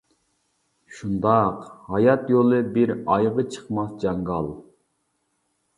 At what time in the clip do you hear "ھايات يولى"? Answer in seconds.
1.91-2.63